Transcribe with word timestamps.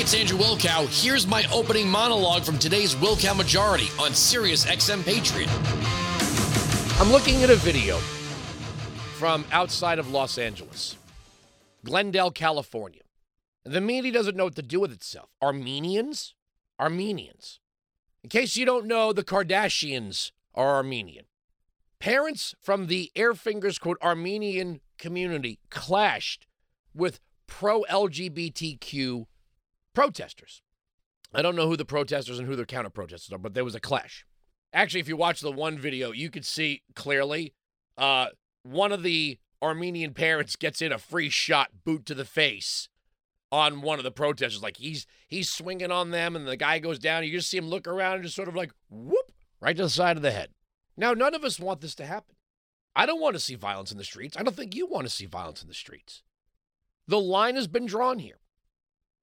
it's 0.00 0.14
Andrew 0.14 0.38
Wilkow. 0.38 0.88
Here's 1.04 1.26
my 1.26 1.44
opening 1.52 1.86
monologue 1.86 2.42
from 2.42 2.58
today's 2.58 2.94
Wilkow 2.94 3.36
Majority 3.36 3.88
on 4.00 4.14
Sirius 4.14 4.64
XM 4.64 5.04
Patriot. 5.04 5.50
I'm 6.98 7.12
looking 7.12 7.42
at 7.42 7.50
a 7.50 7.56
video 7.56 7.98
from 9.18 9.44
outside 9.52 9.98
of 9.98 10.10
Los 10.10 10.38
Angeles, 10.38 10.96
Glendale, 11.84 12.30
California. 12.30 13.02
The 13.64 13.82
media 13.82 14.10
doesn't 14.10 14.38
know 14.38 14.44
what 14.44 14.54
to 14.54 14.62
do 14.62 14.80
with 14.80 14.90
itself. 14.90 15.28
Armenians? 15.42 16.34
Armenians. 16.80 17.60
In 18.24 18.30
case 18.30 18.56
you 18.56 18.64
don't 18.64 18.86
know, 18.86 19.12
the 19.12 19.22
Kardashians 19.22 20.32
are 20.54 20.76
Armenian. 20.76 21.26
Parents 21.98 22.54
from 22.58 22.86
the 22.86 23.12
Airfingers, 23.14 23.78
quote, 23.78 23.98
Armenian 24.00 24.80
community 24.96 25.58
clashed 25.68 26.46
with 26.94 27.20
pro 27.46 27.82
LGBTQ 27.82 29.26
protesters. 29.94 30.62
I 31.32 31.42
don't 31.42 31.56
know 31.56 31.68
who 31.68 31.76
the 31.76 31.84
protesters 31.84 32.38
and 32.38 32.48
who 32.48 32.56
the 32.56 32.66
counter 32.66 32.90
protesters 32.90 33.32
are, 33.32 33.38
but 33.38 33.54
there 33.54 33.64
was 33.64 33.74
a 33.74 33.80
clash. 33.80 34.24
Actually, 34.72 35.00
if 35.00 35.08
you 35.08 35.16
watch 35.16 35.40
the 35.40 35.52
one 35.52 35.78
video, 35.78 36.12
you 36.12 36.30
could 36.30 36.44
see 36.44 36.82
clearly 36.94 37.54
uh, 37.96 38.26
one 38.62 38.92
of 38.92 39.02
the 39.02 39.38
Armenian 39.62 40.14
parents 40.14 40.56
gets 40.56 40.82
in 40.82 40.92
a 40.92 40.98
free 40.98 41.28
shot, 41.28 41.70
boot 41.84 42.06
to 42.06 42.14
the 42.14 42.24
face 42.24 42.88
on 43.52 43.82
one 43.82 43.98
of 43.98 44.04
the 44.04 44.10
protesters. 44.10 44.62
Like 44.62 44.76
he's 44.76 45.06
he's 45.28 45.48
swinging 45.48 45.90
on 45.90 46.10
them, 46.10 46.36
and 46.36 46.46
the 46.46 46.56
guy 46.56 46.78
goes 46.78 46.98
down. 46.98 47.24
You 47.24 47.32
just 47.32 47.50
see 47.50 47.58
him 47.58 47.68
look 47.68 47.86
around 47.86 48.14
and 48.14 48.24
just 48.24 48.36
sort 48.36 48.48
of 48.48 48.56
like 48.56 48.72
whoop 48.88 49.32
right 49.60 49.76
to 49.76 49.84
the 49.84 49.90
side 49.90 50.16
of 50.16 50.22
the 50.22 50.30
head. 50.30 50.50
Now, 50.96 51.12
none 51.12 51.34
of 51.34 51.44
us 51.44 51.60
want 51.60 51.80
this 51.80 51.94
to 51.96 52.06
happen. 52.06 52.36
I 52.94 53.06
don't 53.06 53.20
want 53.20 53.34
to 53.34 53.40
see 53.40 53.54
violence 53.54 53.92
in 53.92 53.98
the 53.98 54.04
streets. 54.04 54.36
I 54.36 54.42
don't 54.42 54.56
think 54.56 54.74
you 54.74 54.86
want 54.86 55.06
to 55.06 55.10
see 55.10 55.26
violence 55.26 55.62
in 55.62 55.68
the 55.68 55.74
streets. 55.74 56.22
The 57.06 57.20
line 57.20 57.54
has 57.54 57.68
been 57.68 57.86
drawn 57.86 58.18
here. 58.18 58.39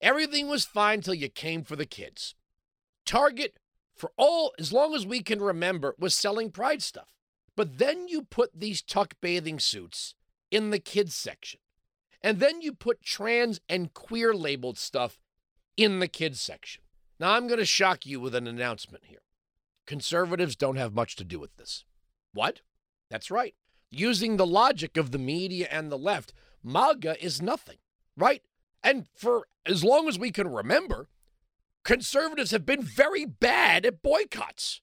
Everything 0.01 0.47
was 0.47 0.65
fine 0.65 1.01
till 1.01 1.13
you 1.13 1.29
came 1.29 1.63
for 1.63 1.75
the 1.75 1.85
kids. 1.85 2.35
Target, 3.05 3.57
for 3.95 4.11
all 4.17 4.53
as 4.59 4.71
long 4.71 4.93
as 4.93 5.05
we 5.05 5.21
can 5.21 5.41
remember, 5.41 5.95
was 5.97 6.13
selling 6.13 6.51
pride 6.51 6.81
stuff. 6.81 7.13
But 7.55 7.79
then 7.79 8.07
you 8.07 8.23
put 8.23 8.51
these 8.53 8.81
tuck 8.81 9.15
bathing 9.21 9.59
suits 9.59 10.13
in 10.51 10.69
the 10.69 10.79
kids 10.79 11.15
section. 11.15 11.59
And 12.21 12.39
then 12.39 12.61
you 12.61 12.73
put 12.73 13.03
trans 13.03 13.59
and 13.67 13.93
queer 13.93 14.33
labeled 14.33 14.77
stuff 14.77 15.19
in 15.75 15.99
the 15.99 16.07
kids 16.07 16.39
section. 16.41 16.83
Now, 17.19 17.33
I'm 17.33 17.47
going 17.47 17.59
to 17.59 17.65
shock 17.65 18.05
you 18.05 18.19
with 18.19 18.35
an 18.35 18.47
announcement 18.47 19.05
here. 19.05 19.21
Conservatives 19.85 20.55
don't 20.55 20.75
have 20.75 20.93
much 20.93 21.15
to 21.15 21.23
do 21.23 21.39
with 21.39 21.55
this. 21.57 21.85
What? 22.33 22.61
That's 23.09 23.31
right. 23.31 23.55
Using 23.89 24.37
the 24.37 24.45
logic 24.45 24.97
of 24.97 25.11
the 25.11 25.17
media 25.17 25.67
and 25.71 25.91
the 25.91 25.97
left, 25.97 26.33
MAGA 26.63 27.23
is 27.23 27.41
nothing, 27.41 27.77
right? 28.15 28.43
And 28.83 29.07
for 29.15 29.47
as 29.65 29.83
long 29.83 30.07
as 30.07 30.17
we 30.17 30.31
can 30.31 30.47
remember, 30.47 31.07
conservatives 31.83 32.51
have 32.51 32.65
been 32.65 32.81
very 32.81 33.25
bad 33.25 33.85
at 33.85 34.01
boycotts. 34.01 34.81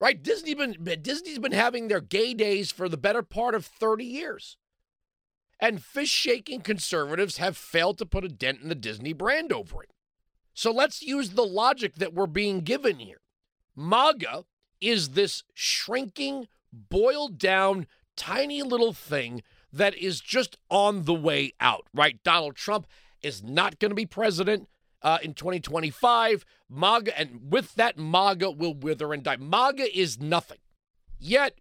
Right? 0.00 0.22
Disney 0.22 0.54
been 0.54 0.76
Disney's 1.02 1.40
been 1.40 1.52
having 1.52 1.88
their 1.88 2.00
gay 2.00 2.32
days 2.32 2.70
for 2.70 2.88
the 2.88 2.96
better 2.96 3.22
part 3.22 3.54
of 3.54 3.66
30 3.66 4.04
years. 4.04 4.56
And 5.60 5.82
fish-shaking 5.82 6.60
conservatives 6.60 7.38
have 7.38 7.56
failed 7.56 7.98
to 7.98 8.06
put 8.06 8.24
a 8.24 8.28
dent 8.28 8.60
in 8.62 8.68
the 8.68 8.76
Disney 8.76 9.12
brand 9.12 9.52
over 9.52 9.82
it. 9.82 9.90
So 10.54 10.70
let's 10.70 11.02
use 11.02 11.30
the 11.30 11.44
logic 11.44 11.96
that 11.96 12.14
we're 12.14 12.28
being 12.28 12.60
given 12.60 13.00
here. 13.00 13.22
MAGA 13.74 14.44
is 14.80 15.10
this 15.10 15.42
shrinking, 15.54 16.46
boiled 16.72 17.38
down, 17.38 17.88
tiny 18.16 18.62
little 18.62 18.92
thing 18.92 19.42
that 19.72 19.96
is 19.96 20.20
just 20.20 20.56
on 20.70 21.04
the 21.04 21.14
way 21.14 21.54
out, 21.60 21.88
right? 21.92 22.22
Donald 22.22 22.54
Trump 22.54 22.86
is 23.22 23.42
not 23.42 23.78
going 23.78 23.90
to 23.90 23.94
be 23.96 24.06
president 24.06 24.68
uh, 25.02 25.18
in 25.22 25.34
2025. 25.34 26.44
MAGA, 26.68 27.18
and 27.18 27.40
with 27.50 27.74
that, 27.74 27.98
MAGA 27.98 28.50
will 28.50 28.74
wither 28.74 29.12
and 29.12 29.22
die. 29.22 29.36
MAGA 29.36 29.96
is 29.98 30.20
nothing. 30.20 30.58
Yet, 31.18 31.58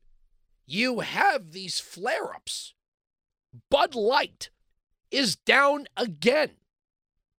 you 0.66 1.00
have 1.00 1.52
these 1.52 1.80
flare 1.80 2.34
ups. 2.34 2.74
Bud 3.70 3.96
Light 3.96 4.50
is 5.12 5.36
down 5.36 5.88
again. 5.96 6.52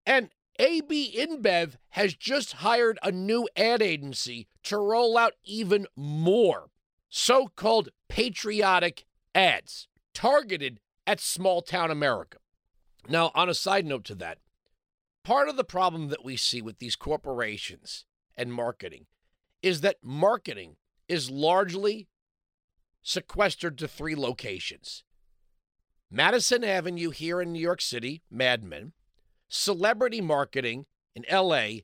And 0.06 0.31
AB 0.59 1.15
InBev 1.17 1.75
has 1.91 2.15
just 2.15 2.55
hired 2.55 2.99
a 3.03 3.12
new 3.12 3.49
ad 3.56 3.83
agency 3.83 4.49
to 4.65 4.79
roll 4.79 5.17
out 5.17 5.35
even 5.45 5.87
more 5.95 6.71
so 7.09 7.49
called 7.55 7.91
patriotic 8.09 9.05
ads 9.35 9.89
targeted 10.15 10.81
at 11.06 11.21
small 11.21 11.62
town 11.62 11.91
America. 11.91 12.39
Now, 13.07 13.31
on 13.35 13.49
a 13.49 13.55
side 13.55 13.87
note 13.87 14.05
to 14.05 14.15
that, 14.17 14.39
part 15.25 15.49
of 15.49 15.57
the 15.57 15.65
problem 15.65 16.09
that 16.09 16.25
we 16.25 16.37
see 16.37 16.63
with 16.63 16.79
these 16.79 16.97
corporations 16.97 18.07
and 18.37 18.53
marketing 18.53 19.07
is 19.63 19.81
that 19.83 19.97
marketing 20.03 20.77
is 21.09 21.31
largely 21.31 22.09
sequestered 23.03 23.79
to 23.79 23.89
three 23.89 24.15
locations. 24.15 25.05
Madison 26.11 26.65
Avenue 26.65 27.11
here 27.11 27.41
in 27.41 27.53
New 27.53 27.61
York 27.61 27.81
City, 27.81 28.23
Mad 28.31 28.63
Men, 28.63 28.93
celebrity 29.49 30.21
marketing 30.21 30.87
in 31.15 31.25
LA, 31.31 31.81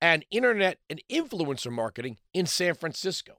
and 0.00 0.24
internet 0.30 0.78
and 0.90 1.02
influencer 1.10 1.72
marketing 1.72 2.18
in 2.32 2.46
San 2.46 2.74
Francisco 2.74 3.38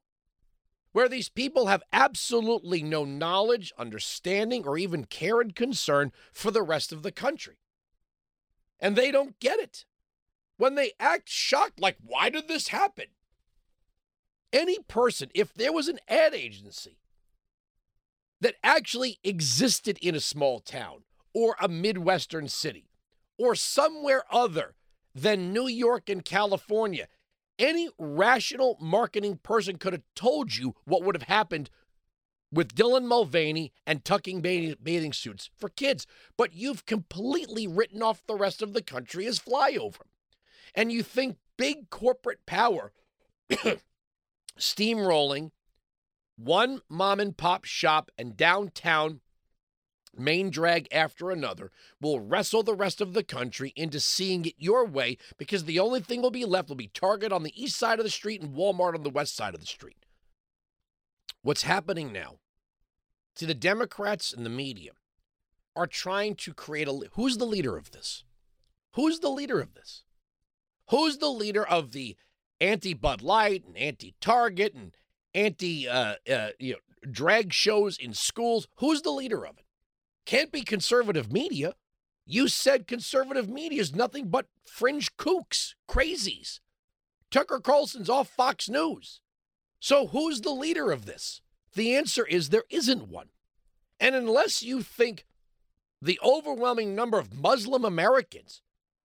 where 0.98 1.08
these 1.08 1.30
people 1.30 1.68
have 1.68 1.84
absolutely 1.94 2.82
no 2.82 3.06
knowledge, 3.06 3.72
understanding, 3.78 4.66
or 4.66 4.80
even 4.80 5.06
care 5.06 5.40
and 5.40 5.54
concern 5.56 6.12
for 6.34 6.50
the 6.50 6.64
rest 6.64 6.92
of 6.92 7.04
the 7.04 7.12
country. 7.12 7.60
And 8.80 8.96
they 8.96 9.12
don't 9.12 9.40
get 9.40 9.60
it. 9.60 9.86
When 10.58 10.74
they 10.74 10.94
act 11.00 11.30
shocked, 11.30 11.80
like, 11.80 11.98
why 12.04 12.32
did 12.32 12.48
this 12.48 12.70
happen? 12.70 13.06
Any 14.52 14.80
person, 14.88 15.30
if 15.36 15.54
there 15.54 15.72
was 15.72 15.88
an 15.88 16.00
ad 16.08 16.34
agency 16.34 16.98
that 18.42 18.56
actually 18.64 19.20
existed 19.24 20.00
in 20.02 20.16
a 20.16 20.20
small 20.20 20.60
town 20.60 21.04
or 21.32 21.56
a 21.62 21.68
Midwestern 21.68 22.48
city 22.48 22.90
or 23.38 23.54
somewhere 23.54 24.24
other 24.32 24.74
than 25.14 25.54
New 25.54 25.68
York 25.68 26.10
and 26.10 26.26
California 26.26 27.08
any 27.60 27.90
rational 27.98 28.78
marketing 28.80 29.40
person 29.44 29.78
could 29.78 29.94
have 29.94 30.04
told 30.16 30.56
you 30.56 30.76
what 30.86 31.04
would 31.04 31.16
have 31.16 31.28
happened 31.28 31.70
with 32.52 32.76
Dylan 32.76 33.06
Mulvaney 33.06 33.74
and 33.86 34.06
tucking 34.06 34.42
bathing 34.42 35.14
suits 35.14 35.50
for 35.58 35.70
kids. 35.70 36.08
But 36.38 36.54
you've 36.54 36.86
completely 36.86 37.68
written 37.68 38.02
off 38.02 38.26
the 38.26 38.36
rest 38.36 38.62
of 38.62 38.74
the 38.74 38.82
country 38.82 39.26
as 39.26 39.40
flyover. 39.40 40.02
And 40.74 40.92
you 40.92 41.04
think 41.04 41.38
big 41.58 41.90
corporate 41.90 42.46
power 42.46 42.94
steamrolling 44.60 45.52
one 46.38 46.82
mom 46.88 47.20
and 47.20 47.36
pop 47.36 47.66
shop 47.66 48.12
and 48.18 48.38
downtown 48.38 49.22
main 50.18 50.50
drag 50.50 50.88
after 50.92 51.32
another, 51.32 51.72
will 52.02 52.20
wrestle 52.20 52.64
the 52.64 52.76
rest 52.76 53.02
of 53.02 53.14
the 53.14 53.24
country 53.24 53.74
into 53.76 54.00
seeing 54.00 54.46
it 54.46 54.56
your 54.58 54.86
way 54.86 55.18
because 55.38 55.66
the 55.66 55.80
only 55.80 56.00
thing 56.00 56.22
will 56.22 56.32
be 56.32 56.46
left 56.46 56.70
will 56.70 56.76
be 56.76 56.88
Target 56.88 57.32
on 57.32 57.44
the 57.44 57.62
east 57.62 57.78
side 57.78 58.00
of 58.00 58.06
the 58.06 58.12
street 58.12 58.42
and 58.42 58.56
Walmart 58.56 58.96
on 58.96 59.04
the 59.04 59.10
west 59.10 59.36
side 59.36 59.54
of 59.54 59.60
the 59.60 59.68
street. 59.68 60.06
What's 61.42 61.64
happening 61.64 62.12
now? 62.12 62.40
See, 63.36 63.46
the 63.46 63.54
Democrats 63.54 64.34
and 64.34 64.46
the 64.46 64.50
media 64.50 64.92
are 65.76 65.88
trying 65.88 66.36
to 66.36 66.54
create 66.54 66.88
a. 66.88 67.02
Who's 67.14 67.38
the 67.38 67.46
leader 67.46 67.78
of 67.78 67.92
this? 67.92 68.24
Who's 68.96 69.20
the 69.20 69.30
leader 69.30 69.62
of 69.62 69.76
this? 69.76 70.04
Who's 70.90 71.20
the 71.20 71.30
leader 71.30 71.66
of 71.66 71.92
the 71.92 72.18
anti 72.60 72.96
Bud 72.96 73.22
Light 73.22 73.64
and 73.66 73.78
anti 73.78 74.16
Target 74.20 74.74
and 74.74 74.98
anti 75.36 75.88
uh, 75.88 76.16
uh, 76.30 76.50
you 76.60 76.74
know 76.74 76.80
drag 77.12 77.54
shows 77.54 77.98
in 77.98 78.14
schools? 78.14 78.68
Who's 78.78 79.04
the 79.04 79.12
leader 79.12 79.46
of 79.46 79.60
it? 79.60 79.67
Can't 80.28 80.52
be 80.52 80.62
conservative 80.62 81.32
media. 81.32 81.74
You 82.26 82.50
said 82.50 82.86
conservative 82.86 83.48
media 83.48 83.80
is 83.80 83.96
nothing 83.96 84.28
but 84.28 84.48
fringe 84.66 85.16
kooks, 85.16 85.74
crazies. 85.90 86.60
Tucker 87.32 87.62
Carlson's 87.62 88.10
off 88.10 88.28
Fox 88.28 88.68
News. 88.68 89.22
So 89.80 90.08
who's 90.08 90.42
the 90.42 90.52
leader 90.52 90.92
of 90.92 91.06
this? 91.06 91.42
The 91.76 91.96
answer 91.96 92.26
is 92.26 92.50
there 92.50 92.66
isn't 92.70 93.08
one. 93.08 93.30
And 94.02 94.16
unless 94.16 94.62
you 94.62 94.82
think 94.82 95.26
the 96.02 96.20
overwhelming 96.22 96.94
number 96.94 97.18
of 97.18 97.34
Muslim 97.34 97.86
Americans 97.86 98.62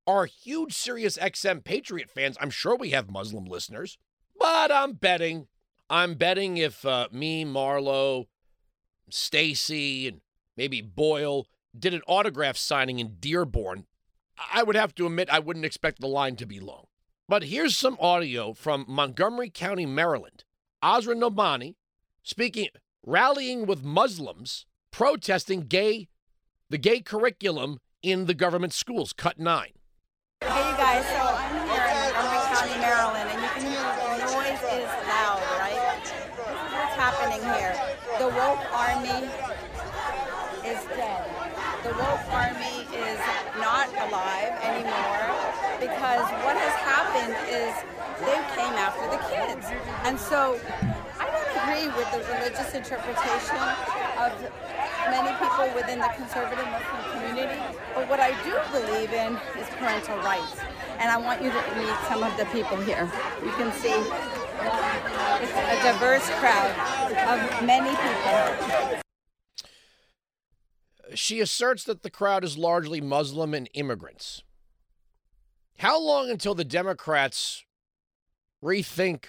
are 0.09 0.27
huge 0.27 0.73
Sirius 0.73 1.17
XM 1.19 1.63
Patriot 1.63 2.11
fans, 2.11 2.37
I'm 2.41 2.51
sure 2.51 2.75
we 2.75 2.91
have 2.91 3.13
Muslim 3.13 3.45
listeners, 3.45 3.97
but 4.37 4.73
I'm 4.73 4.95
betting, 4.95 5.47
I'm 5.89 6.15
betting 6.15 6.57
if 6.57 6.85
uh, 6.85 7.07
me, 7.13 7.45
Marlo, 7.45 8.27
Stacy, 9.09 10.09
and 10.09 10.21
maybe 10.57 10.81
Boyle, 10.81 11.47
did 11.79 11.95
an 11.95 12.03
autograph 12.07 12.57
signing 12.57 12.99
in 12.99 13.17
Dearborn, 13.19 13.87
I 14.53 14.63
would 14.63 14.77
have 14.77 14.95
to 14.97 15.07
admit 15.07 15.31
I 15.31 15.39
wouldn't 15.39 15.65
expect 15.65 16.01
the 16.01 16.09
line 16.09 16.37
to 16.37 16.47
be 16.47 16.61
long. 16.61 16.87
But 17.29 17.45
here's 17.45 17.77
some 17.77 17.97
audio 18.01 18.53
from 18.53 18.85
Montgomery 18.89 19.51
County, 19.51 19.87
Maryland. 19.87 20.45
Asra 20.83 21.15
Nomani 21.15 21.77
speaking, 22.23 22.69
rallying 23.05 23.67
with 23.67 23.85
Muslims 23.85 24.67
protesting 24.91 25.63
gay, 25.63 26.09
the 26.69 26.79
gay 26.79 27.01
curriculum 27.01 27.79
in 28.03 28.27
the 28.27 28.35
government 28.35 28.73
schools. 28.73 29.13
Cut 29.13 29.39
nine. 29.39 29.73
Hey, 30.41 30.49
you 30.49 30.77
guys. 30.77 31.07
So 31.07 31.23
I'm 31.23 31.55
here 31.69 31.87
in 31.87 32.13
Irving 32.17 32.45
County, 32.53 32.81
Maryland, 32.81 33.31
and 33.31 33.43
you 33.43 33.49
can 33.49 33.63
hear 33.71 33.83
the 34.03 34.25
noise 34.27 34.63
is 34.75 34.91
loud, 35.07 35.41
right? 35.59 36.03
This 36.03 36.13
is 36.13 36.73
what's 36.73 36.97
happening 36.99 37.43
here. 37.55 37.75
The 38.19 38.29
woke 38.29 38.65
army 38.73 39.31
is 40.69 40.82
dead. 40.97 41.25
The 41.83 41.93
woke 41.99 42.27
army 42.31 42.87
is 42.95 43.19
not 43.59 43.89
alive 44.07 44.53
anymore 44.63 45.27
because 45.81 46.25
what 46.47 46.57
has 46.57 46.75
happened 46.87 47.35
is 47.51 47.73
they 48.23 48.39
came 48.55 48.75
after 48.79 49.07
the 49.11 49.21
kids. 49.27 49.67
And 50.05 50.19
so 50.19 50.59
I 51.19 51.27
don't 51.27 51.51
agree 51.59 51.89
with 51.97 52.09
the 52.13 52.23
religious 52.33 52.75
interpretation 52.75 53.59
of 54.19 54.31
many 55.11 55.35
people 55.43 55.67
within 55.75 55.99
the 55.99 56.11
conservative 56.15 56.67
Muslim 56.67 57.03
community, 57.11 57.61
but 57.95 58.09
what 58.09 58.21
I 58.21 58.31
do 58.47 58.55
believe 58.71 59.13
in 59.13 59.37
is 59.59 59.69
parental 59.79 60.17
rights. 60.19 60.57
And 60.99 61.11
I 61.11 61.17
want 61.17 61.43
you 61.43 61.51
to 61.51 61.63
meet 61.77 61.97
some 62.09 62.23
of 62.23 62.37
the 62.37 62.45
people 62.47 62.77
here. 62.79 63.11
You 63.43 63.51
can 63.53 63.73
see 63.73 63.95
it's 65.43 65.53
a 65.53 65.83
diverse 65.83 66.29
crowd 66.39 66.71
of 67.27 67.67
many 67.67 67.91
people. 67.91 69.03
She 71.15 71.41
asserts 71.41 71.85
that 71.85 72.03
the 72.03 72.11
crowd 72.11 72.45
is 72.45 72.59
largely 72.59 73.01
Muslim 73.01 73.55
and 73.55 73.69
immigrants. 73.75 74.43
How 75.79 76.01
long 76.01 76.31
until 76.31 76.55
the 76.55 76.65
Democrats 76.65 77.65
rethink? 78.63 79.25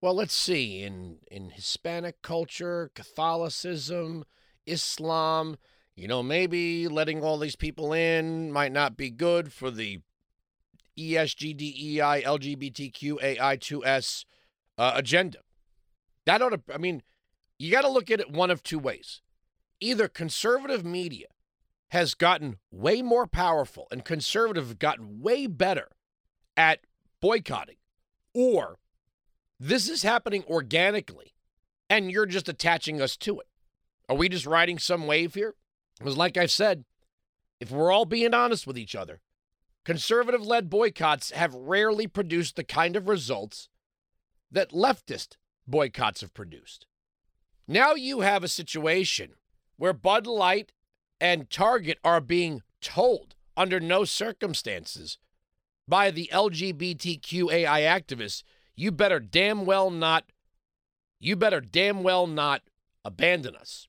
Well, 0.00 0.14
let's 0.14 0.34
see. 0.34 0.82
In 0.82 1.18
in 1.30 1.50
Hispanic 1.50 2.22
culture, 2.22 2.90
Catholicism, 2.94 4.24
Islam, 4.66 5.56
you 5.94 6.08
know, 6.08 6.22
maybe 6.22 6.88
letting 6.88 7.22
all 7.22 7.38
these 7.38 7.56
people 7.56 7.92
in 7.92 8.50
might 8.52 8.72
not 8.72 8.96
be 8.96 9.10
good 9.10 9.52
for 9.52 9.70
the 9.70 10.00
ESGDEI 10.98 12.24
LGBTQAI2S 12.24 14.24
uh, 14.78 14.92
agenda. 14.94 15.38
That 16.26 16.42
ought 16.42 16.50
to, 16.50 16.60
I 16.72 16.78
mean, 16.78 17.02
you 17.58 17.72
got 17.72 17.82
to 17.82 17.88
look 17.88 18.10
at 18.10 18.20
it 18.20 18.30
one 18.30 18.50
of 18.50 18.62
two 18.62 18.78
ways 18.78 19.20
either 19.82 20.08
conservative 20.08 20.84
media 20.84 21.26
has 21.90 22.14
gotten 22.14 22.56
way 22.70 23.02
more 23.02 23.26
powerful 23.26 23.86
and 23.90 24.04
conservative 24.04 24.68
have 24.68 24.78
gotten 24.78 25.20
way 25.20 25.46
better 25.46 25.88
at 26.56 26.80
boycotting, 27.20 27.76
or 28.34 28.78
this 29.60 29.88
is 29.88 30.02
happening 30.02 30.42
organically 30.48 31.34
and 31.90 32.10
you're 32.10 32.26
just 32.26 32.48
attaching 32.48 33.02
us 33.02 33.16
to 33.18 33.38
it. 33.38 33.46
Are 34.08 34.16
we 34.16 34.28
just 34.28 34.46
riding 34.46 34.78
some 34.78 35.06
wave 35.06 35.34
here? 35.34 35.54
Because, 35.98 36.16
like 36.16 36.36
I've 36.36 36.50
said, 36.50 36.84
if 37.60 37.70
we're 37.70 37.92
all 37.92 38.06
being 38.06 38.32
honest 38.32 38.66
with 38.66 38.78
each 38.78 38.96
other, 38.96 39.20
conservative 39.84 40.44
led 40.46 40.70
boycotts 40.70 41.30
have 41.32 41.54
rarely 41.54 42.06
produced 42.06 42.56
the 42.56 42.64
kind 42.64 42.96
of 42.96 43.08
results 43.08 43.68
that 44.50 44.70
leftist 44.70 45.36
boycotts 45.66 46.22
have 46.22 46.34
produced. 46.34 46.86
Now 47.68 47.94
you 47.94 48.20
have 48.20 48.42
a 48.42 48.48
situation 48.48 49.34
where 49.82 49.92
Bud 49.92 50.28
Light 50.28 50.70
and 51.20 51.50
Target 51.50 51.98
are 52.04 52.20
being 52.20 52.62
told 52.80 53.34
under 53.56 53.80
no 53.80 54.04
circumstances 54.04 55.18
by 55.88 56.12
the 56.12 56.30
LGBTQAI 56.32 57.66
activists, 57.66 58.44
you 58.76 58.92
better 58.92 59.18
damn 59.18 59.66
well 59.66 59.90
not, 59.90 60.30
you 61.18 61.34
better 61.34 61.60
damn 61.60 62.04
well 62.04 62.28
not 62.28 62.62
abandon 63.04 63.56
us. 63.56 63.88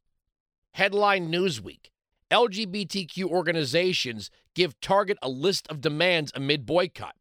Headline 0.72 1.32
Newsweek 1.32 1.92
LGBTQ 2.32 3.26
organizations 3.26 4.32
give 4.56 4.82
Target 4.82 5.20
a 5.22 5.30
list 5.30 5.68
of 5.68 5.80
demands 5.80 6.32
amid 6.34 6.66
boycott. 6.66 7.18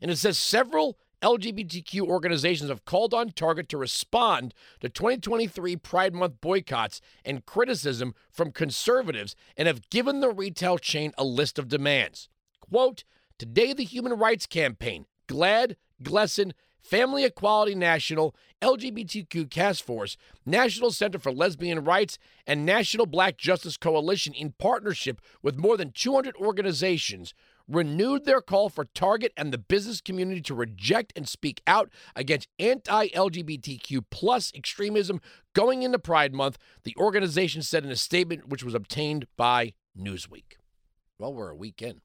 And 0.00 0.10
it 0.10 0.16
says 0.16 0.38
several 0.38 0.96
LGBTQ 1.22 2.02
organizations 2.02 2.68
have 2.68 2.84
called 2.84 3.14
on 3.14 3.30
Target 3.30 3.68
to 3.70 3.78
respond 3.78 4.52
to 4.80 4.88
2023 4.88 5.76
Pride 5.76 6.14
Month 6.14 6.40
boycotts 6.40 7.00
and 7.24 7.46
criticism 7.46 8.14
from 8.30 8.52
conservatives 8.52 9.34
and 9.56 9.66
have 9.66 9.88
given 9.88 10.20
the 10.20 10.30
retail 10.30 10.76
chain 10.78 11.12
a 11.16 11.24
list 11.24 11.58
of 11.58 11.68
demands. 11.68 12.28
Quote, 12.60 13.04
Today, 13.38 13.72
the 13.72 13.84
Human 13.84 14.14
Rights 14.14 14.46
Campaign, 14.46 15.06
GLAAD, 15.28 15.76
GLSEN, 16.02 16.52
Family 16.80 17.24
Equality 17.24 17.74
National, 17.74 18.34
LGBTQ 18.62 19.50
Task 19.50 19.84
Force, 19.84 20.16
National 20.46 20.92
Center 20.92 21.18
for 21.18 21.32
Lesbian 21.32 21.82
Rights, 21.82 22.16
and 22.46 22.64
National 22.64 23.06
Black 23.06 23.36
Justice 23.36 23.76
Coalition, 23.76 24.32
in 24.32 24.52
partnership 24.52 25.20
with 25.42 25.58
more 25.58 25.76
than 25.76 25.90
200 25.90 26.36
organizations, 26.36 27.34
renewed 27.68 28.24
their 28.24 28.40
call 28.40 28.68
for 28.68 28.84
Target 28.84 29.32
and 29.36 29.52
the 29.52 29.58
business 29.58 30.00
community 30.00 30.40
to 30.42 30.54
reject 30.54 31.12
and 31.16 31.28
speak 31.28 31.62
out 31.66 31.90
against 32.14 32.48
anti-LGBTQ 32.58 34.04
plus 34.10 34.52
extremism 34.54 35.20
going 35.54 35.82
into 35.82 35.98
Pride 35.98 36.32
Month, 36.32 36.58
the 36.84 36.94
organization 36.98 37.62
said 37.62 37.84
in 37.84 37.90
a 37.90 37.96
statement 37.96 38.48
which 38.48 38.62
was 38.62 38.74
obtained 38.74 39.26
by 39.36 39.72
Newsweek. 39.98 40.58
Well, 41.18 41.34
we're 41.34 41.50
a 41.50 41.56
week 41.56 41.82
in. 41.82 42.02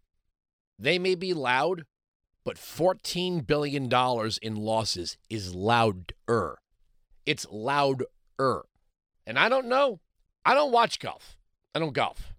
They 0.79 0.97
may 0.97 1.15
be 1.15 1.33
loud, 1.33 1.83
but 2.43 2.55
$14 2.55 3.45
billion 3.45 3.89
in 4.41 4.55
losses 4.55 5.17
is 5.29 5.53
louder. 5.53 6.57
It's 7.25 7.45
louder. 7.51 8.05
And 8.39 9.37
I 9.37 9.47
don't 9.47 9.67
know. 9.67 9.99
I 10.43 10.55
don't 10.55 10.71
watch 10.71 10.97
golf. 10.97 11.37
I 11.75 11.79
don't 11.79 11.93
golf. 11.93 12.30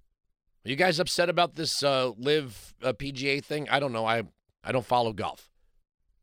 Are 0.64 0.70
you 0.70 0.76
guys 0.76 1.00
upset 1.00 1.28
about 1.28 1.54
this 1.54 1.82
uh, 1.82 2.10
LIV 2.16 2.74
uh, 2.82 2.92
PGA 2.92 3.44
thing? 3.44 3.68
I 3.68 3.80
don't 3.80 3.92
know. 3.92 4.06
I 4.06 4.22
I 4.62 4.70
don't 4.70 4.86
follow 4.86 5.12
golf. 5.12 5.50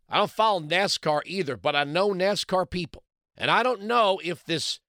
I 0.08 0.18
don't 0.18 0.32
follow 0.32 0.62
NASCAR 0.62 1.22
either, 1.26 1.58
but 1.58 1.76
I 1.76 1.84
know 1.84 2.10
NASCAR 2.10 2.70
people. 2.70 3.04
And 3.38 3.52
I 3.52 3.64
don't 3.64 3.84
know 3.84 4.20
if 4.24 4.44
this 4.44 4.80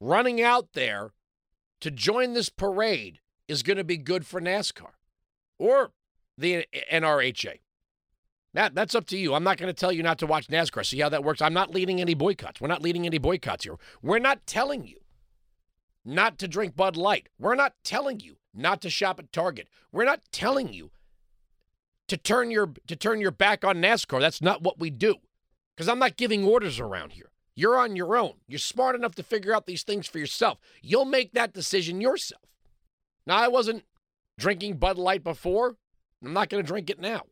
running 0.00 0.40
out 0.40 0.72
there 0.72 1.10
to 1.80 1.90
join 1.90 2.32
this 2.32 2.48
parade 2.48 3.18
is 3.48 3.62
going 3.62 3.76
to 3.76 3.84
be 3.84 3.96
good 3.96 4.24
for 4.24 4.40
NASCAR 4.40 4.92
or 5.58 5.92
the 6.38 6.66
NRHA. 6.90 7.60
That, 8.54 8.74
that's 8.74 8.94
up 8.94 9.06
to 9.06 9.16
you. 9.16 9.34
I'm 9.34 9.44
not 9.44 9.56
going 9.56 9.72
to 9.72 9.78
tell 9.78 9.92
you 9.92 10.02
not 10.02 10.18
to 10.18 10.26
watch 10.26 10.48
NASCAR. 10.48 10.84
See 10.84 11.00
how 11.00 11.08
that 11.08 11.24
works? 11.24 11.42
I'm 11.42 11.54
not 11.54 11.74
leading 11.74 12.00
any 12.00 12.14
boycotts. 12.14 12.60
We're 12.60 12.68
not 12.68 12.82
leading 12.82 13.06
any 13.06 13.18
boycotts 13.18 13.64
here. 13.64 13.76
We're 14.02 14.18
not 14.18 14.46
telling 14.46 14.86
you 14.86 14.98
not 16.04 16.38
to 16.38 16.48
drink 16.48 16.76
Bud 16.76 16.96
Light. 16.96 17.28
We're 17.38 17.54
not 17.54 17.74
telling 17.82 18.20
you 18.20 18.36
not 18.54 18.80
to 18.82 18.90
shop 18.90 19.18
at 19.18 19.32
Target. 19.32 19.68
We're 19.90 20.04
not 20.04 20.20
telling 20.32 20.72
you 20.72 20.90
to 22.08 22.16
turn 22.16 22.50
your 22.50 22.72
to 22.86 22.96
turn 22.96 23.20
your 23.20 23.30
back 23.30 23.64
on 23.64 23.76
NASCAR. 23.76 24.20
That's 24.20 24.42
not 24.42 24.62
what 24.62 24.78
we 24.78 24.90
do. 24.90 25.16
Cuz 25.76 25.88
I'm 25.88 25.98
not 25.98 26.16
giving 26.16 26.44
orders 26.44 26.78
around 26.78 27.12
here. 27.12 27.30
You're 27.54 27.78
on 27.78 27.96
your 27.96 28.16
own. 28.16 28.34
You're 28.46 28.58
smart 28.58 28.94
enough 28.94 29.14
to 29.16 29.22
figure 29.22 29.54
out 29.54 29.66
these 29.66 29.82
things 29.82 30.06
for 30.06 30.18
yourself. 30.18 30.58
You'll 30.80 31.04
make 31.04 31.32
that 31.32 31.52
decision 31.52 32.00
yourself. 32.00 32.42
Now 33.26 33.36
I 33.36 33.48
wasn't 33.48 33.84
drinking 34.38 34.78
Bud 34.78 34.98
Light 34.98 35.22
before. 35.22 35.76
I'm 36.24 36.32
not 36.32 36.48
going 36.48 36.62
to 36.62 36.66
drink 36.66 36.88
it 36.88 37.00
now. 37.00 37.22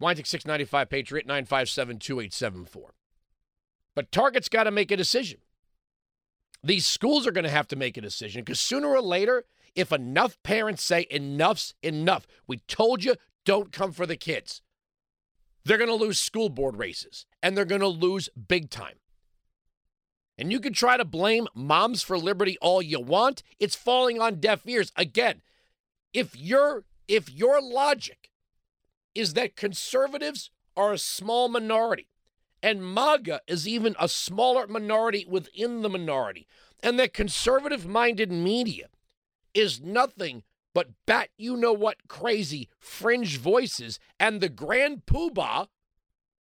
Weinzig 0.00 0.26
695 0.26 0.88
Patriot 0.88 1.26
957 1.26 1.98
2874. 1.98 2.94
But 3.94 4.10
Target's 4.10 4.48
got 4.48 4.64
to 4.64 4.70
make 4.70 4.90
a 4.90 4.96
decision. 4.96 5.40
These 6.62 6.86
schools 6.86 7.26
are 7.26 7.32
going 7.32 7.44
to 7.44 7.50
have 7.50 7.68
to 7.68 7.76
make 7.76 7.96
a 7.96 8.00
decision 8.00 8.42
because 8.42 8.60
sooner 8.60 8.88
or 8.88 9.02
later, 9.02 9.44
if 9.74 9.92
enough 9.92 10.40
parents 10.42 10.82
say 10.82 11.06
enough's 11.10 11.74
enough, 11.82 12.26
we 12.46 12.58
told 12.58 13.04
you 13.04 13.16
don't 13.44 13.72
come 13.72 13.92
for 13.92 14.06
the 14.06 14.16
kids, 14.16 14.62
they're 15.64 15.78
going 15.78 15.88
to 15.88 15.94
lose 15.94 16.18
school 16.18 16.48
board 16.48 16.76
races 16.76 17.26
and 17.42 17.56
they're 17.56 17.64
going 17.64 17.80
to 17.80 17.88
lose 17.88 18.28
big 18.48 18.70
time. 18.70 18.96
And 20.36 20.50
you 20.50 20.60
can 20.60 20.72
try 20.72 20.96
to 20.96 21.04
blame 21.04 21.46
Moms 21.54 22.02
for 22.02 22.18
Liberty 22.18 22.56
all 22.60 22.82
you 22.82 23.00
want, 23.00 23.42
it's 23.58 23.76
falling 23.76 24.20
on 24.20 24.40
deaf 24.40 24.66
ears. 24.66 24.92
Again, 24.96 25.42
if 26.12 26.36
your 26.36 26.84
if 27.06 27.30
your 27.30 27.60
logic 27.60 28.30
is 29.14 29.34
that 29.34 29.56
conservatives 29.56 30.50
are 30.76 30.92
a 30.92 30.98
small 30.98 31.48
minority 31.48 32.08
and 32.62 32.82
MAGA 32.82 33.42
is 33.46 33.68
even 33.68 33.94
a 34.00 34.08
smaller 34.08 34.66
minority 34.66 35.26
within 35.28 35.82
the 35.82 35.90
minority, 35.90 36.48
and 36.82 36.98
that 36.98 37.12
conservative 37.12 37.86
minded 37.86 38.32
media 38.32 38.88
is 39.54 39.80
nothing 39.80 40.42
but 40.74 40.88
bat 41.06 41.28
you 41.38 41.56
know 41.56 41.72
what 41.72 42.08
crazy 42.08 42.68
fringe 42.78 43.38
voices, 43.38 43.98
and 44.18 44.40
the 44.40 44.48
grand 44.48 45.06
poobah 45.06 45.68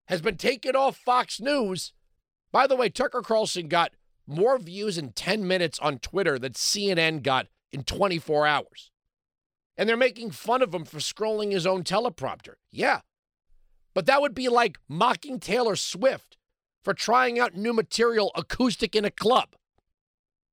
has 0.08 0.22
been 0.22 0.38
taken 0.38 0.76
off 0.76 0.98
Fox 0.98 1.40
News. 1.40 1.94
By 2.52 2.68
the 2.68 2.76
way, 2.76 2.90
Tucker 2.90 3.22
Carlson 3.22 3.68
got 3.68 3.94
more 4.28 4.58
views 4.58 4.98
in 4.98 5.12
10 5.12 5.48
minutes 5.48 5.80
on 5.80 6.00
Twitter 6.00 6.40
than 6.40 6.54
CNN 6.54 7.24
got 7.24 7.48
in 7.72 7.84
24 7.84 8.48
hours. 8.48 8.92
And 9.78 9.88
they're 9.88 9.98
making 9.98 10.32
fun 10.32 10.62
of 10.62 10.74
him 10.74 10.86
for 10.86 11.00
scrolling 11.00 11.52
his 11.52 11.66
own 11.66 11.84
teleprompter. 11.84 12.56
Yeah, 12.72 13.02
but 13.94 14.06
that 14.06 14.22
would 14.22 14.34
be 14.34 14.50
like 14.50 14.78
mocking 14.88 15.40
Taylor 15.40 15.76
Swift 15.76 16.38
for 16.84 16.94
trying 16.94 17.40
out 17.40 17.56
new 17.56 17.74
material 17.74 18.32
acoustic 18.36 18.96
in 18.96 19.06
a 19.06 19.12
club. 19.12 19.56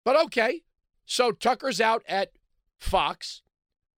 But 0.04 0.16
okay, 0.26 0.62
so 1.04 1.32
Tucker's 1.32 1.80
out 1.80 2.02
at 2.08 2.32
Fox. 2.80 3.42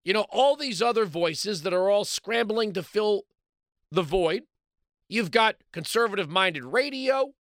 You 0.04 0.12
know, 0.12 0.26
all 0.30 0.56
these 0.56 0.82
other 0.82 1.06
voices 1.06 1.62
that 1.62 1.72
are 1.72 1.88
all 1.88 2.04
scrambling 2.04 2.72
to 2.72 2.82
fill 2.82 3.22
The 3.90 4.02
Void. 4.02 4.42
You've 5.08 5.30
got 5.30 5.56
conservative 5.72 6.28
minded 6.28 6.64
radio. 6.64 7.32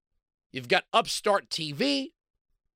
You've 0.52 0.68
got 0.68 0.84
upstart 0.92 1.48
TV, 1.48 2.12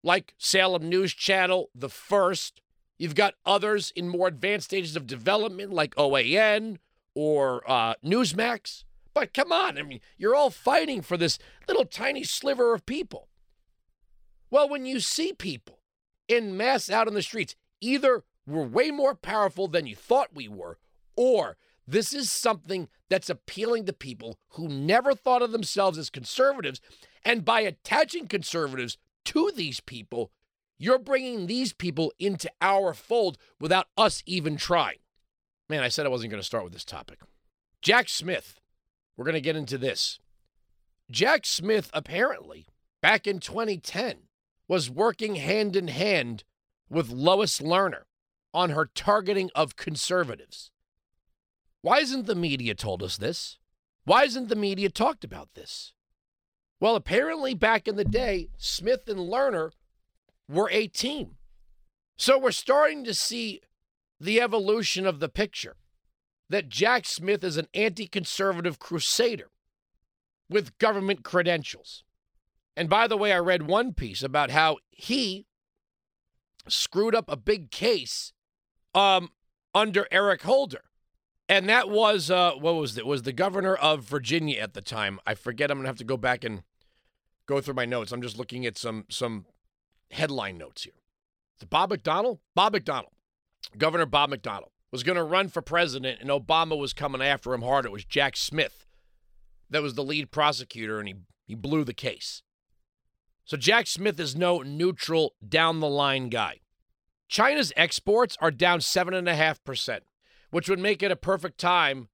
like 0.02 0.34
Salem 0.38 0.88
News 0.88 1.14
Channel, 1.14 1.70
The 1.74 1.88
First. 1.88 2.60
You've 2.98 3.14
got 3.14 3.34
others 3.44 3.92
in 3.94 4.08
more 4.08 4.26
advanced 4.26 4.66
stages 4.66 4.96
of 4.96 5.06
development, 5.06 5.72
like 5.72 5.94
OAN 5.96 6.78
or 7.14 7.62
uh, 7.70 7.94
Newsmax. 8.04 8.84
But 9.14 9.32
come 9.32 9.52
on, 9.52 9.78
I 9.78 9.82
mean, 9.82 10.00
you're 10.18 10.34
all 10.34 10.50
fighting 10.50 11.02
for 11.02 11.16
this 11.16 11.38
little 11.68 11.84
tiny 11.84 12.24
sliver 12.24 12.74
of 12.74 12.86
people. 12.86 13.28
Well, 14.50 14.68
when 14.68 14.86
you 14.86 15.00
see 15.00 15.32
people 15.32 15.80
in 16.28 16.56
mass 16.56 16.90
out 16.90 17.06
on 17.08 17.14
the 17.14 17.22
streets, 17.22 17.54
either 17.80 18.24
we're 18.46 18.64
way 18.64 18.90
more 18.90 19.14
powerful 19.14 19.68
than 19.68 19.86
you 19.86 19.96
thought 19.96 20.34
we 20.34 20.48
were, 20.48 20.78
or 21.16 21.56
this 21.86 22.12
is 22.12 22.30
something 22.30 22.88
that's 23.08 23.30
appealing 23.30 23.86
to 23.86 23.92
people 23.92 24.38
who 24.50 24.68
never 24.68 25.14
thought 25.14 25.42
of 25.42 25.52
themselves 25.52 25.98
as 25.98 26.10
conservatives. 26.10 26.80
And 27.24 27.44
by 27.44 27.60
attaching 27.60 28.26
conservatives 28.26 28.98
to 29.26 29.52
these 29.54 29.80
people, 29.80 30.30
you're 30.78 30.98
bringing 30.98 31.46
these 31.46 31.72
people 31.72 32.12
into 32.18 32.50
our 32.60 32.92
fold 32.92 33.38
without 33.60 33.86
us 33.96 34.22
even 34.26 34.56
trying. 34.56 34.98
Man, 35.68 35.82
I 35.82 35.88
said 35.88 36.06
I 36.06 36.10
wasn't 36.10 36.30
going 36.30 36.40
to 36.40 36.46
start 36.46 36.64
with 36.64 36.72
this 36.72 36.84
topic. 36.84 37.20
Jack 37.82 38.08
Smith, 38.08 38.60
we're 39.16 39.24
going 39.24 39.34
to 39.34 39.40
get 39.40 39.56
into 39.56 39.78
this. 39.78 40.18
Jack 41.10 41.46
Smith 41.46 41.90
apparently, 41.92 42.66
back 43.00 43.26
in 43.26 43.38
2010, 43.38 44.28
was 44.68 44.90
working 44.90 45.36
hand 45.36 45.76
in 45.76 45.88
hand 45.88 46.44
with 46.88 47.10
Lois 47.10 47.60
Lerner 47.60 48.02
on 48.56 48.70
her 48.70 48.86
targeting 48.86 49.50
of 49.54 49.76
conservatives. 49.76 50.70
Why 51.82 51.98
isn't 51.98 52.26
the 52.26 52.34
media 52.34 52.74
told 52.74 53.02
us 53.02 53.18
this? 53.18 53.58
Why 54.04 54.24
isn't 54.24 54.48
the 54.48 54.56
media 54.56 54.88
talked 54.88 55.24
about 55.24 55.50
this? 55.54 55.92
Well, 56.80 56.96
apparently 56.96 57.52
back 57.52 57.86
in 57.86 57.96
the 57.96 58.04
day, 58.04 58.48
Smith 58.56 59.08
and 59.08 59.18
Lerner 59.18 59.72
were 60.48 60.70
a 60.72 60.86
team. 60.86 61.36
So 62.16 62.38
we're 62.38 62.50
starting 62.50 63.04
to 63.04 63.12
see 63.12 63.60
the 64.18 64.40
evolution 64.40 65.06
of 65.06 65.20
the 65.20 65.28
picture 65.28 65.76
that 66.48 66.70
Jack 66.70 67.04
Smith 67.04 67.44
is 67.44 67.58
an 67.58 67.68
anti 67.74 68.06
conservative 68.06 68.78
crusader 68.78 69.50
with 70.48 70.78
government 70.78 71.24
credentials. 71.24 72.04
And 72.74 72.88
by 72.88 73.06
the 73.06 73.18
way, 73.18 73.32
I 73.32 73.38
read 73.38 73.66
one 73.66 73.92
piece 73.92 74.22
about 74.22 74.50
how 74.50 74.78
he 74.90 75.46
screwed 76.68 77.14
up 77.14 77.30
a 77.30 77.36
big 77.36 77.70
case 77.70 78.32
um, 78.96 79.30
under 79.74 80.06
Eric 80.10 80.42
Holder. 80.42 80.82
And 81.48 81.68
that 81.68 81.88
was, 81.88 82.28
uh, 82.28 82.52
what 82.52 82.74
was 82.74 82.98
it? 82.98 83.06
Was 83.06 83.22
the 83.22 83.32
governor 83.32 83.76
of 83.76 84.02
Virginia 84.02 84.60
at 84.60 84.74
the 84.74 84.80
time. 84.80 85.20
I 85.24 85.34
forget. 85.34 85.70
I'm 85.70 85.80
to 85.80 85.86
have 85.86 85.98
to 85.98 86.04
go 86.04 86.16
back 86.16 86.42
and 86.42 86.62
go 87.46 87.60
through 87.60 87.74
my 87.74 87.84
notes. 87.84 88.10
I'm 88.10 88.22
just 88.22 88.36
looking 88.36 88.66
at 88.66 88.76
some 88.76 89.04
some 89.08 89.46
headline 90.10 90.58
notes 90.58 90.82
here. 90.82 90.94
The 91.60 91.66
Bob 91.66 91.90
McDonnell. 91.90 92.40
Bob 92.56 92.74
McDonnell, 92.74 93.12
Governor 93.78 94.06
Bob 94.06 94.30
McDonnell 94.30 94.70
was 94.90 95.04
going 95.04 95.16
to 95.16 95.22
run 95.22 95.48
for 95.48 95.62
president, 95.62 96.20
and 96.20 96.30
Obama 96.30 96.76
was 96.76 96.92
coming 96.92 97.22
after 97.22 97.52
him 97.54 97.62
hard. 97.62 97.84
It 97.84 97.92
was 97.92 98.04
Jack 98.04 98.36
Smith 98.36 98.86
that 99.70 99.82
was 99.82 99.94
the 99.94 100.04
lead 100.04 100.30
prosecutor, 100.30 100.98
and 100.98 101.08
he, 101.08 101.14
he 101.46 101.54
blew 101.54 101.84
the 101.84 101.94
case. 101.94 102.42
So 103.44 103.56
Jack 103.56 103.86
Smith 103.86 104.18
is 104.18 104.36
no 104.36 104.62
neutral, 104.62 105.34
down 105.46 105.80
the 105.80 105.88
line 105.88 106.28
guy. 106.28 106.60
China's 107.28 107.72
exports 107.76 108.36
are 108.40 108.50
down 108.50 108.80
7.5%, 108.80 110.00
which 110.50 110.68
would 110.68 110.78
make 110.78 111.02
it 111.02 111.10
a 111.10 111.16
perfect 111.16 111.58
time 111.58 112.08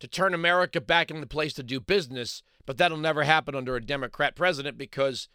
to 0.00 0.08
turn 0.08 0.34
America 0.34 0.80
back 0.80 1.10
into 1.10 1.20
the 1.20 1.26
place 1.26 1.52
to 1.54 1.62
do 1.62 1.80
business, 1.80 2.42
but 2.66 2.78
that'll 2.78 2.98
never 2.98 3.24
happen 3.24 3.54
under 3.54 3.76
a 3.76 3.84
Democrat 3.84 4.34
president 4.34 4.76
because 4.76 5.28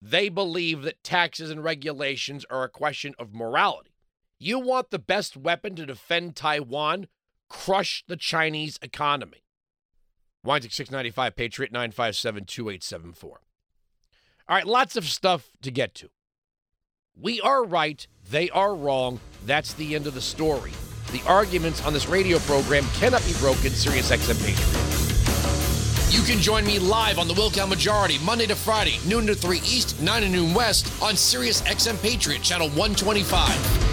they 0.00 0.28
believe 0.28 0.82
that 0.82 1.02
taxes 1.04 1.50
and 1.50 1.62
regulations 1.62 2.44
are 2.50 2.64
a 2.64 2.68
question 2.68 3.14
of 3.18 3.34
morality. 3.34 3.90
You 4.38 4.58
want 4.58 4.90
the 4.90 4.98
best 4.98 5.36
weapon 5.36 5.74
to 5.76 5.86
defend 5.86 6.34
Taiwan? 6.34 7.08
Crush 7.48 8.04
the 8.06 8.16
Chinese 8.16 8.78
economy. 8.80 9.44
Weinzig 10.44 10.72
695, 10.72 11.36
Patriot 11.36 11.72
957 11.72 12.46
2874. 12.46 13.40
All 14.48 14.56
right, 14.56 14.66
lots 14.66 14.96
of 14.96 15.04
stuff 15.04 15.50
to 15.60 15.70
get 15.70 15.94
to. 15.96 16.08
We 17.22 17.38
are 17.42 17.64
right, 17.64 18.06
they 18.30 18.48
are 18.48 18.74
wrong. 18.74 19.20
That's 19.44 19.74
the 19.74 19.94
end 19.94 20.06
of 20.06 20.14
the 20.14 20.22
story. 20.22 20.72
The 21.12 21.20
arguments 21.26 21.84
on 21.84 21.92
this 21.92 22.08
radio 22.08 22.38
program 22.38 22.84
cannot 22.94 23.22
be 23.26 23.34
broken. 23.34 23.72
Sirius 23.72 24.10
XM 24.10 24.42
Patriot. 24.42 24.90
You 26.10 26.22
can 26.22 26.40
join 26.40 26.64
me 26.64 26.78
live 26.78 27.18
on 27.18 27.28
the 27.28 27.34
Wilkow 27.34 27.68
Majority 27.68 28.16
Monday 28.24 28.46
to 28.46 28.56
Friday, 28.56 28.98
noon 29.06 29.26
to 29.26 29.34
3 29.34 29.58
East, 29.58 30.00
9 30.00 30.22
to 30.22 30.28
noon 30.30 30.54
West 30.54 30.90
on 31.02 31.14
Sirius 31.14 31.60
XM 31.62 32.00
Patriot, 32.00 32.42
channel 32.42 32.68
125. 32.68 33.89